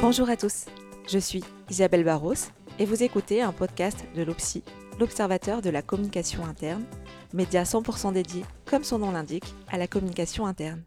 [0.00, 0.66] Bonjour à tous,
[1.08, 2.34] je suis Isabelle Barros
[2.78, 4.62] et vous écoutez un podcast de l'OPSI,
[5.00, 6.84] l'Observateur de la communication interne,
[7.32, 10.84] média 100% dédié, comme son nom l'indique, à la communication interne.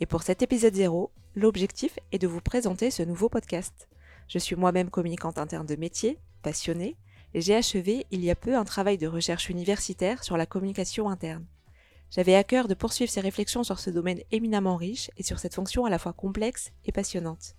[0.00, 3.88] Et pour cet épisode 0, l'objectif est de vous présenter ce nouveau podcast.
[4.26, 6.96] Je suis moi-même communicante interne de métier, passionnée,
[7.34, 11.08] et j'ai achevé il y a peu un travail de recherche universitaire sur la communication
[11.08, 11.46] interne.
[12.10, 15.54] J'avais à cœur de poursuivre ces réflexions sur ce domaine éminemment riche et sur cette
[15.54, 17.54] fonction à la fois complexe et passionnante.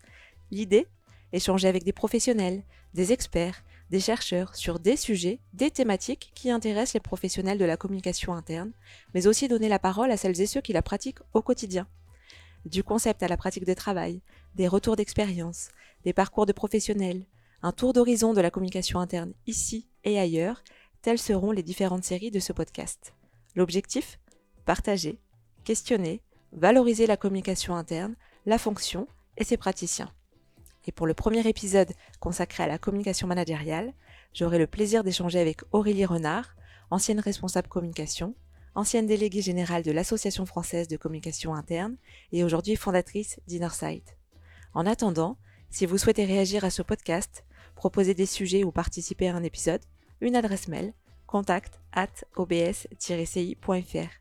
[0.54, 0.86] L'idée
[1.32, 2.62] Échanger avec des professionnels,
[2.94, 7.76] des experts, des chercheurs sur des sujets, des thématiques qui intéressent les professionnels de la
[7.76, 8.72] communication interne,
[9.16, 11.88] mais aussi donner la parole à celles et ceux qui la pratiquent au quotidien.
[12.66, 14.22] Du concept à la pratique de travail,
[14.54, 15.70] des retours d'expérience,
[16.04, 17.26] des parcours de professionnels,
[17.64, 20.64] un tour d'horizon de la communication interne ici et ailleurs,
[21.02, 23.16] telles seront les différentes séries de ce podcast.
[23.56, 24.20] L'objectif?
[24.66, 25.18] Partager,
[25.64, 28.16] questionner, valoriser la communication interne,
[28.46, 30.14] la fonction et ses praticiens.
[30.86, 33.94] Et pour le premier épisode consacré à la communication managériale,
[34.34, 36.56] j'aurai le plaisir d'échanger avec Aurélie Renard,
[36.92, 38.36] ancienne responsable communication,
[38.76, 41.98] ancienne déléguée générale de l'Association française de communication interne
[42.32, 44.18] et aujourd'hui fondatrice d'Innersight.
[44.74, 45.38] En attendant,
[45.70, 49.82] si vous souhaitez réagir à ce podcast, proposer des sujets ou participer à un épisode,
[50.22, 50.94] une adresse mail
[51.28, 54.12] contact at obs-ci.fr.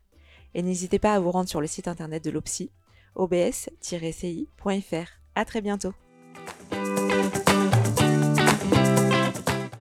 [0.55, 2.71] Et n'hésitez pas à vous rendre sur le site internet de l'OPSI,
[3.15, 5.07] obs-ci.fr.
[5.35, 5.93] À très bientôt.